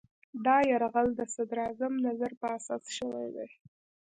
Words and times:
دا 0.45 0.57
یرغل 0.71 1.07
د 1.15 1.21
صدراعظم 1.35 1.93
نظر 2.07 2.31
په 2.41 2.47
اساس 2.57 2.83
شوی 2.97 3.27
دی. 3.35 3.47